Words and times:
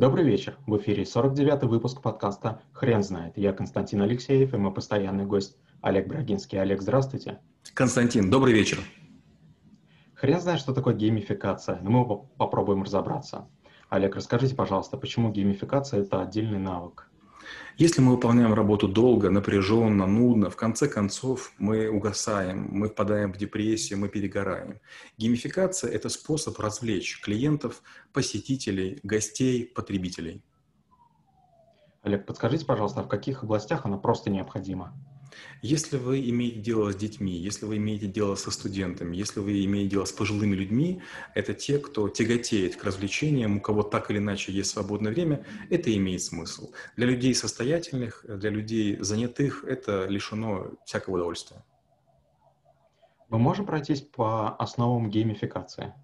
Добрый 0.00 0.24
вечер. 0.24 0.56
В 0.66 0.78
эфире 0.78 1.02
49-й 1.02 1.68
выпуск 1.68 2.00
подкаста 2.00 2.62
«Хрен 2.72 3.02
знает». 3.02 3.36
Я 3.36 3.52
Константин 3.52 4.00
Алексеев 4.00 4.54
и 4.54 4.56
мой 4.56 4.72
постоянный 4.72 5.26
гость 5.26 5.58
Олег 5.82 6.08
Брагинский. 6.08 6.58
Олег, 6.58 6.80
здравствуйте. 6.80 7.40
Константин, 7.74 8.30
добрый 8.30 8.54
вечер. 8.54 8.78
Хрен 10.14 10.40
знает, 10.40 10.58
что 10.58 10.72
такое 10.72 10.94
геймификация, 10.94 11.80
но 11.82 11.90
мы 11.90 12.22
попробуем 12.38 12.82
разобраться. 12.82 13.46
Олег, 13.90 14.16
расскажите, 14.16 14.54
пожалуйста, 14.54 14.96
почему 14.96 15.30
геймификация– 15.30 16.00
это 16.02 16.22
отдельный 16.22 16.58
навык? 16.58 17.09
Если 17.76 18.02
мы 18.02 18.12
выполняем 18.12 18.52
работу 18.52 18.88
долго, 18.88 19.30
напряженно, 19.30 20.06
нудно, 20.06 20.50
в 20.50 20.56
конце 20.56 20.86
концов 20.86 21.52
мы 21.58 21.88
угасаем, 21.88 22.68
мы 22.70 22.88
впадаем 22.88 23.32
в 23.32 23.38
депрессию, 23.38 23.98
мы 23.98 24.08
перегораем. 24.08 24.80
Геймификация– 25.16 25.90
это 25.92 26.08
способ 26.10 26.58
развлечь 26.58 27.20
клиентов, 27.22 27.82
посетителей, 28.12 29.00
гостей, 29.02 29.64
потребителей. 29.64 30.42
Олег, 32.02 32.26
подскажите, 32.26 32.64
пожалуйста, 32.66 33.02
в 33.02 33.08
каких 33.08 33.42
областях 33.42 33.84
она 33.84 33.98
просто 33.98 34.30
необходима? 34.30 34.94
Если 35.62 35.96
вы 35.96 36.28
имеете 36.30 36.60
дело 36.60 36.92
с 36.92 36.96
детьми, 36.96 37.32
если 37.32 37.66
вы 37.66 37.76
имеете 37.76 38.06
дело 38.06 38.34
со 38.34 38.50
студентами, 38.50 39.16
если 39.16 39.40
вы 39.40 39.64
имеете 39.64 39.90
дело 39.90 40.04
с 40.04 40.12
пожилыми 40.12 40.54
людьми, 40.54 41.02
это 41.34 41.54
те, 41.54 41.78
кто 41.78 42.08
тяготеет 42.08 42.76
к 42.76 42.84
развлечениям, 42.84 43.58
у 43.58 43.60
кого 43.60 43.82
так 43.82 44.10
или 44.10 44.18
иначе 44.18 44.52
есть 44.52 44.70
свободное 44.70 45.12
время, 45.12 45.44
это 45.70 45.94
имеет 45.94 46.22
смысл. 46.22 46.72
Для 46.96 47.06
людей 47.06 47.34
состоятельных, 47.34 48.24
для 48.26 48.50
людей 48.50 48.96
занятых 49.00 49.64
это 49.64 50.06
лишено 50.06 50.72
всякого 50.84 51.16
удовольствия. 51.16 51.62
Мы 53.28 53.38
можем 53.38 53.64
пройтись 53.66 54.00
по 54.00 54.56
основам 54.56 55.08
геймификации? 55.08 55.94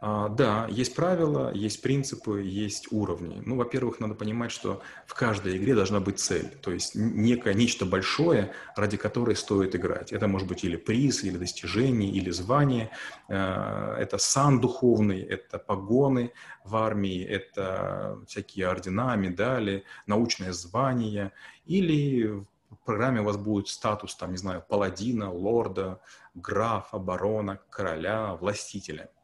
А, 0.00 0.28
да, 0.28 0.68
есть 0.70 0.94
правила, 0.94 1.52
есть 1.52 1.82
принципы, 1.82 2.42
есть 2.42 2.92
уровни. 2.92 3.42
Ну, 3.44 3.56
во-первых, 3.56 3.98
надо 3.98 4.14
понимать, 4.14 4.52
что 4.52 4.80
в 5.06 5.14
каждой 5.14 5.56
игре 5.56 5.74
должна 5.74 5.98
быть 5.98 6.20
цель, 6.20 6.48
то 6.62 6.70
есть 6.70 6.94
некое 6.94 7.52
нечто 7.54 7.84
большое, 7.84 8.52
ради 8.76 8.96
которой 8.96 9.34
стоит 9.34 9.74
играть. 9.74 10.12
Это 10.12 10.28
может 10.28 10.46
быть 10.46 10.62
или 10.62 10.76
приз, 10.76 11.24
или 11.24 11.36
достижение, 11.36 12.12
или 12.12 12.30
звание. 12.30 12.90
Э, 13.28 13.96
это 13.98 14.18
сан 14.18 14.60
духовный, 14.60 15.20
это 15.20 15.58
погоны 15.58 16.32
в 16.64 16.76
армии, 16.76 17.24
это 17.24 18.20
всякие 18.28 18.68
ордена, 18.68 19.16
медали, 19.16 19.82
научное 20.06 20.52
звание. 20.52 21.32
Или 21.66 22.24
в 22.24 22.76
программе 22.84 23.20
у 23.20 23.24
вас 23.24 23.36
будет 23.36 23.66
статус, 23.66 24.14
там, 24.14 24.30
не 24.30 24.36
знаю, 24.36 24.64
паладина, 24.68 25.32
лорда, 25.32 26.00
графа, 26.34 26.98
барона, 26.98 27.58
короля, 27.68 28.36
властителя– 28.36 29.10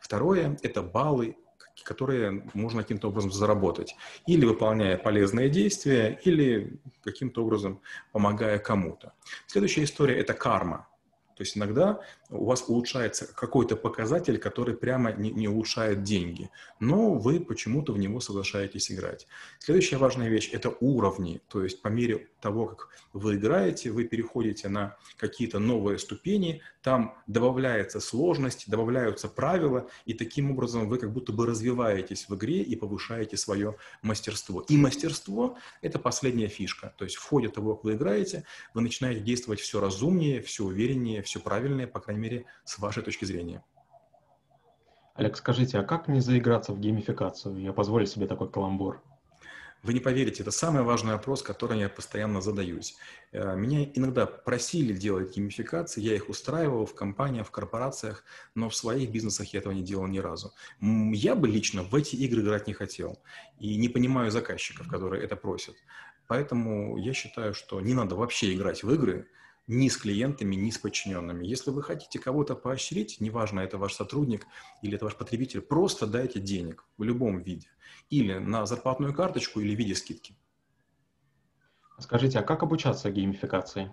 Второе– 0.00 0.58
это 0.62 0.82
баллы, 0.82 1.36
которые 1.84 2.44
можно 2.54 2.82
каким-то 2.82 3.08
образом 3.08 3.32
заработать. 3.32 3.96
Или 4.26 4.44
выполняя 4.44 4.96
полезные 4.96 5.48
действия, 5.48 6.18
или 6.24 6.80
каким-то 7.02 7.44
образом 7.44 7.80
помогая 8.12 8.58
кому-то. 8.58 9.12
Следующая 9.46 9.84
история– 9.84 10.18
это 10.18 10.34
карма. 10.34 10.88
То 11.36 11.42
есть 11.42 11.56
иногда 11.56 12.00
у 12.30 12.46
вас 12.46 12.64
улучшается 12.66 13.26
какой-то 13.26 13.76
показатель, 13.76 14.38
который 14.38 14.74
прямо 14.74 15.12
не, 15.12 15.30
не 15.30 15.48
улучшает 15.48 16.02
деньги, 16.02 16.50
но 16.80 17.12
вы 17.12 17.40
почему-то 17.40 17.92
в 17.92 17.98
него 17.98 18.20
соглашаетесь 18.20 18.90
играть. 18.90 19.26
Следующая 19.58 19.98
важная 19.98 20.28
вещь– 20.30 20.48
это 20.52 20.74
уровни. 20.80 21.42
То 21.48 21.62
есть 21.62 21.82
по 21.82 21.88
мере 21.88 22.28
того, 22.46 22.66
как 22.66 22.90
вы 23.12 23.34
играете, 23.34 23.90
вы 23.90 24.04
переходите 24.04 24.68
на 24.68 24.96
какие-то 25.16 25.58
новые 25.58 25.98
ступени, 25.98 26.62
там 26.80 27.16
добавляется 27.26 27.98
сложность, 27.98 28.70
добавляются 28.70 29.28
правила, 29.28 29.88
и 30.04 30.14
таким 30.14 30.52
образом 30.52 30.88
вы 30.88 30.98
как 30.98 31.12
будто 31.12 31.32
бы 31.32 31.44
развиваетесь 31.44 32.28
в 32.28 32.36
игре 32.36 32.62
и 32.62 32.76
повышаете 32.76 33.36
свое 33.36 33.74
мастерство. 34.02 34.60
И 34.68 34.76
мастерство– 34.76 35.58
это 35.82 35.98
последняя 35.98 36.46
фишка. 36.46 36.94
То 36.96 37.04
есть 37.04 37.16
в 37.16 37.24
ходе 37.28 37.48
того, 37.48 37.74
как 37.74 37.84
вы 37.84 37.94
играете, 37.94 38.44
вы 38.74 38.80
начинаете 38.82 39.20
действовать 39.20 39.58
все 39.58 39.80
разумнее, 39.80 40.40
все 40.40 40.62
увереннее, 40.62 41.22
все 41.22 41.40
правильнее, 41.40 41.88
по 41.88 41.98
крайней 41.98 42.22
мере, 42.22 42.44
с 42.64 42.78
вашей 42.78 43.02
точки 43.02 43.24
зрения. 43.24 43.64
Олег, 45.14 45.36
скажите, 45.36 45.78
а 45.78 45.82
как 45.82 46.06
не 46.06 46.20
заиграться 46.20 46.72
в 46.72 46.78
геймификацию? 46.78 47.58
Я 47.58 47.72
позволю 47.72 48.06
себе 48.06 48.28
такой 48.28 48.48
каламбур. 48.48 49.02
Вы 49.82 49.94
не 49.94 50.00
поверите, 50.00 50.42
это 50.42 50.50
самый 50.50 50.82
важный 50.82 51.12
вопрос, 51.12 51.42
который 51.42 51.78
я 51.78 51.88
постоянно 51.88 52.40
задаюсь. 52.40 52.96
Э, 53.32 53.54
меня 53.56 53.84
иногда 53.94 54.26
просили 54.26 54.92
делать 54.92 55.34
геймификации, 55.36 56.00
я 56.00 56.14
их 56.14 56.28
устраивал 56.28 56.86
в 56.86 56.94
компаниях, 56.94 57.46
в 57.46 57.50
корпорациях, 57.50 58.24
но 58.54 58.68
в 58.68 58.74
своих 58.74 59.10
бизнесах 59.10 59.52
я 59.52 59.60
этого 59.60 59.72
не 59.72 59.82
делал 59.82 60.06
ни 60.06 60.18
разу. 60.18 60.52
Я 60.80 61.34
бы 61.34 61.48
лично 61.48 61.82
в 61.82 61.94
эти 61.94 62.16
игры 62.16 62.42
играть 62.42 62.66
не 62.66 62.72
хотел 62.72 63.18
и 63.60 63.76
не 63.76 63.88
понимаю 63.88 64.30
заказчиков, 64.30 64.88
которые 64.88 65.22
это 65.22 65.36
просят. 65.36 65.76
Поэтому 66.26 66.96
я 66.96 67.12
считаю, 67.12 67.54
что 67.54 67.80
не 67.80 67.94
надо 67.94 68.16
вообще 68.16 68.54
играть 68.54 68.82
в 68.82 68.92
игры, 68.92 69.28
ни 69.66 69.88
с 69.88 69.96
клиентами, 69.96 70.54
ни 70.54 70.70
с 70.70 70.78
подчиненными. 70.78 71.44
Если 71.46 71.70
вы 71.70 71.82
хотите 71.82 72.18
кого-то 72.18 72.54
поощрить, 72.54 73.20
неважно, 73.20 73.60
это 73.60 73.78
ваш 73.78 73.94
сотрудник 73.94 74.46
или 74.82 74.96
это 74.96 75.04
ваш 75.06 75.16
потребитель, 75.16 75.60
просто 75.60 76.06
дайте 76.06 76.40
денег 76.40 76.84
в 76.96 77.02
любом 77.02 77.40
виде. 77.40 77.68
Или 78.08 78.34
на 78.38 78.66
зарплатную 78.66 79.12
карточку, 79.12 79.60
или 79.60 79.74
в 79.74 79.78
виде 79.78 79.94
скидки. 79.94 80.36
Скажите, 81.98 82.38
а 82.38 82.42
как 82.42 82.62
обучаться 82.62 83.10
геймификации? 83.10 83.92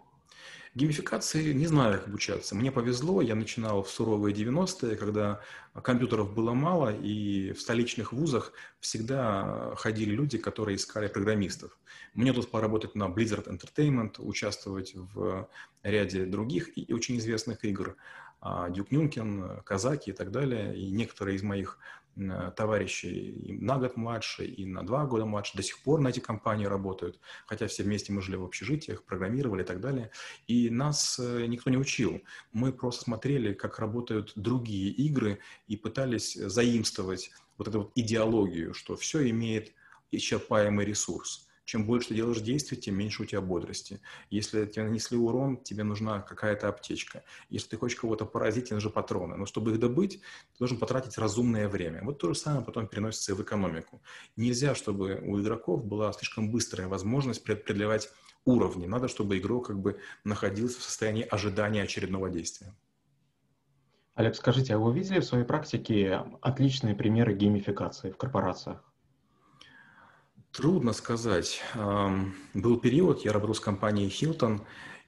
Геймификации 0.76 1.54
не 1.54 1.68
знаю, 1.68 2.00
как 2.00 2.08
обучаться. 2.08 2.56
Мне 2.56 2.72
повезло, 2.72 3.22
я 3.22 3.36
начинал 3.36 3.84
в 3.84 3.90
суровые 3.92 4.36
90-е, 4.36 4.96
когда 4.96 5.40
компьютеров 5.84 6.34
было 6.34 6.54
мало, 6.54 6.92
и 6.92 7.52
в 7.52 7.62
столичных 7.62 8.12
вузах 8.12 8.54
всегда 8.80 9.76
ходили 9.78 10.16
люди, 10.16 10.40
которые 10.40 10.78
искали 10.78 11.08
программистов. 11.08 11.78
Мне 12.16 12.32
удалось 12.32 12.50
поработать 12.50 12.96
на 12.96 13.04
Blizzard 13.04 13.48
Entertainment, 13.48 14.16
участвовать 14.18 14.96
в 14.96 15.48
ряде 15.84 16.26
других 16.26 16.76
и 16.76 16.92
очень 16.92 17.20
известных 17.20 17.64
игр. 17.66 17.96
Дюк 18.70 18.92
Нюнкен, 18.92 19.62
Казаки 19.64 20.12
и 20.12 20.14
так 20.14 20.32
далее. 20.32 20.78
И 20.78 20.92
некоторые 20.92 21.38
из 21.38 21.44
моих 21.44 21.80
Э, 22.16 22.52
товарищи 22.56 23.08
и 23.08 23.54
на 23.54 23.78
год 23.78 23.98
младше, 23.98 24.46
и 24.46 24.66
на 24.66 24.86
два 24.86 25.06
года 25.06 25.26
младше 25.26 25.58
до 25.58 25.64
сих 25.64 25.82
пор 25.82 26.00
на 26.00 26.10
эти 26.10 26.20
компании 26.20 26.66
работают, 26.66 27.20
хотя 27.48 27.66
все 27.68 27.82
вместе 27.84 28.14
мы 28.14 28.22
жили 28.22 28.36
в 28.36 28.44
общежитиях, 28.44 29.04
программировали 29.04 29.64
и 29.64 29.66
так 29.66 29.82
далее. 29.82 30.12
И 30.46 30.70
нас 30.70 31.18
э, 31.20 31.46
никто 31.48 31.72
не 31.72 31.78
учил. 31.78 32.22
Мы 32.52 32.72
просто 32.72 33.06
смотрели, 33.06 33.54
как 33.54 33.80
работают 33.80 34.34
другие 34.36 34.92
игры 34.92 35.40
и 35.68 35.76
пытались 35.76 36.36
заимствовать 36.36 37.32
вот 37.58 37.68
эту 37.68 37.80
вот 37.80 37.92
идеологию, 37.96 38.76
что 38.76 38.96
все 38.96 39.28
имеет 39.30 39.74
исчерпаемый 40.12 40.86
ресурс. 40.86 41.50
Чем 41.66 41.86
больше 41.86 42.10
ты 42.10 42.16
делаешь 42.16 42.42
действий, 42.42 42.78
тем 42.78 42.96
меньше 42.96 43.24
у 43.24 43.26
тебя 43.26 43.42
бодрости. 43.42 44.02
Если 44.30 44.66
тебе 44.66 44.84
нанесли 44.84 45.18
урон, 45.18 45.58
тебе 45.58 45.84
нужна 45.84 46.22
какая-то 46.22 46.68
аптечка. 46.68 47.24
Если 47.50 47.70
ты 47.70 47.78
хочешь 47.78 47.98
кого-то 47.98 48.26
поразить, 48.26 48.66
тебе 48.66 48.76
нужны 48.76 48.90
патроны. 48.92 49.38
Но 49.38 49.46
чтобы 49.46 49.72
их 49.72 49.80
добыть, 49.80 50.20
ты 50.20 50.60
должен 50.60 50.78
потратить 50.78 51.18
разумное 51.18 51.70
время. 51.70 52.04
Вот 52.04 52.20
то 52.20 52.28
же 52.28 52.36
самое 52.36 52.66
потом 52.66 52.88
переносится 52.88 53.32
и 53.32 53.36
в 53.36 53.42
экономику. 53.42 54.02
Нельзя, 54.36 54.76
чтобы 54.76 55.22
у 55.24 55.40
игроков 55.42 55.86
была 55.86 56.12
слишком 56.12 56.52
быстрая 56.52 56.88
возможность 56.88 57.44
преодолевать 57.44 58.10
уровни. 58.46 58.86
Надо, 58.86 59.08
чтобы 59.08 59.38
игрок 59.38 59.68
как 59.68 59.80
бы 59.80 60.00
находился 60.26 60.80
в 60.80 60.84
состоянии 60.84 61.24
ожидания 61.24 61.84
очередного 61.84 62.30
действия. 62.30 62.76
Олег, 64.16 64.36
скажите, 64.36 64.76
а 64.76 64.78
вы 64.78 64.94
видели 64.94 65.20
в 65.20 65.26
своей 65.26 65.46
практике 65.46 66.24
отличные 66.42 66.94
примеры 66.94 67.34
геймификации 67.34 68.12
в 68.12 68.18
корпорациях? 68.18 68.93
Трудно 70.54 70.94
сказать. 70.94 71.64
Был 72.54 72.78
период, 72.78 73.26
я 73.26 73.34
работал 73.34 73.56
с 73.56 73.60
компанией 73.60 74.08
Hilton, 74.08 74.62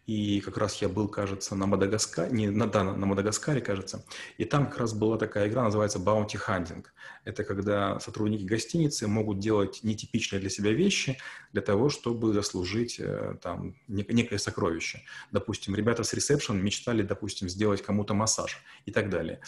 и 0.07 0.41
как 0.41 0.57
раз 0.57 0.81
я 0.81 0.89
был, 0.89 1.07
кажется, 1.07 1.53
на 1.55 1.67
Мадагаскаре, 1.67 2.31
не, 2.31 2.49
на, 2.49 2.65
да, 2.65 2.83
на 2.83 3.05
Мадагаскаре, 3.05 3.61
кажется, 3.61 4.03
и 4.39 4.45
там 4.45 4.65
как 4.67 4.79
раз 4.79 4.93
была 4.93 5.17
такая 5.19 5.47
игра, 5.47 5.63
называется 5.63 5.99
Bounty 5.99 6.39
Hunting. 6.47 6.83
Это 7.25 7.43
когда 7.43 7.99
сотрудники 7.99 8.43
гостиницы 8.43 9.07
могут 9.07 9.37
делать 9.37 9.81
нетипичные 9.83 10.39
для 10.39 10.49
себя 10.49 10.71
вещи 10.71 11.19
для 11.53 11.61
того, 11.61 11.89
чтобы 11.89 12.33
заслужить 12.33 12.99
э, 12.99 13.37
там 13.39 13.75
некое 13.87 14.39
сокровище. 14.39 15.01
Допустим, 15.31 15.75
ребята 15.75 16.03
с 16.03 16.13
ресепшн 16.13 16.57
мечтали, 16.57 17.03
допустим, 17.03 17.49
сделать 17.49 17.83
кому-то 17.83 18.15
массаж 18.15 18.63
и 18.85 18.91
так 18.91 19.11
далее 19.11 19.41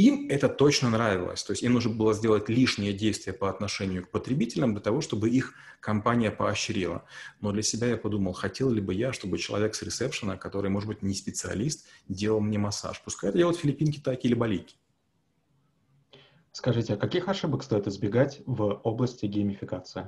им 0.00 0.28
это 0.28 0.48
точно 0.48 0.90
нравилось. 0.90 1.44
То 1.44 1.52
есть 1.52 1.62
им 1.62 1.74
нужно 1.74 1.92
было 1.92 2.14
сделать 2.14 2.48
лишнее 2.48 2.92
действие 2.92 3.32
по 3.32 3.48
отношению 3.48 4.04
к 4.04 4.10
потребителям 4.10 4.72
для 4.72 4.80
того, 4.80 5.00
чтобы 5.00 5.30
их 5.30 5.54
компания 5.80 6.30
поощрила. 6.30 7.04
Но 7.40 7.52
для 7.52 7.62
себя 7.62 7.86
я 7.86 7.96
подумал, 7.96 8.32
хотел 8.32 8.70
ли 8.70 8.80
бы 8.80 8.92
я, 8.92 9.12
чтобы 9.12 9.38
человек 9.38 9.74
с 9.74 9.82
ресепшена, 9.82 10.36
который, 10.36 10.70
может 10.70 10.88
быть, 10.88 11.02
не 11.02 11.14
специалист, 11.14 11.86
делал 12.08 12.40
мне 12.40 12.58
массаж. 12.58 13.00
Пускай 13.04 13.30
это 13.30 13.38
делают 13.38 13.58
филиппинки, 13.58 14.00
так 14.00 14.24
или 14.24 14.34
балики. 14.34 14.74
Скажите, 16.56 16.94
а 16.94 16.96
каких 16.96 17.28
ошибок 17.28 17.64
стоит 17.64 17.88
избегать 17.88 18.40
в 18.46 18.80
области 18.84 19.26
геймификации? 19.26 20.06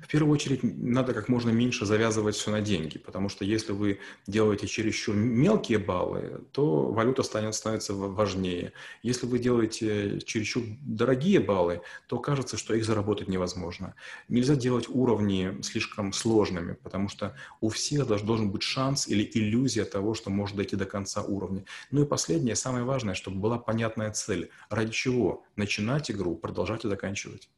В 0.00 0.08
первую 0.08 0.32
очередь, 0.32 0.60
надо 0.62 1.12
как 1.12 1.28
можно 1.28 1.50
меньше 1.50 1.84
завязывать 1.84 2.34
все 2.34 2.50
на 2.50 2.62
деньги, 2.62 2.96
потому 2.96 3.28
что 3.28 3.44
если 3.44 3.72
вы 3.72 3.98
делаете 4.26 4.66
чересчур 4.66 5.14
мелкие 5.14 5.76
баллы, 5.76 6.46
то 6.52 6.90
валюта 6.90 7.22
станет, 7.22 7.54
становится 7.54 7.92
важнее. 7.92 8.72
Если 9.02 9.26
вы 9.26 9.38
делаете 9.38 10.18
чересчур 10.24 10.64
дорогие 10.80 11.40
баллы, 11.40 11.82
то 12.06 12.18
кажется, 12.18 12.56
что 12.56 12.72
их 12.72 12.86
заработать 12.86 13.28
невозможно. 13.28 13.94
Нельзя 14.30 14.54
делать 14.54 14.88
уровни 14.88 15.60
слишком 15.60 16.14
сложными, 16.14 16.72
потому 16.72 17.10
что 17.10 17.36
у 17.60 17.68
всех 17.68 18.06
должен 18.06 18.50
быть 18.50 18.62
шанс 18.62 19.08
или 19.08 19.30
иллюзия 19.34 19.84
того, 19.84 20.14
что 20.14 20.30
может 20.30 20.56
дойти 20.56 20.74
до 20.74 20.86
конца 20.86 21.20
уровня. 21.20 21.66
Ну 21.90 22.02
и 22.02 22.06
последнее, 22.06 22.56
самое 22.56 22.86
важное, 22.86 23.12
чтобы 23.12 23.40
была 23.40 23.58
понятная 23.58 24.10
цель. 24.10 24.48
Ради 24.70 24.90
чего 24.90 25.44
начинать 25.54 25.81
начинать 25.82 26.10
игру, 26.10 26.36
продолжать 26.36 26.84
и 26.84 26.88
заканчивать. 26.88 27.50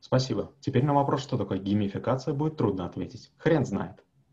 Спасибо. 0.00 0.52
Теперь 0.60 0.84
на 0.84 0.94
вопрос, 0.94 1.22
что 1.22 1.36
такое 1.36 1.58
геймификация, 1.58 2.32
будет 2.32 2.56
трудно 2.56 2.86
ответить. 2.86 3.32
Хрен 3.38 3.64
знает. 3.64 4.04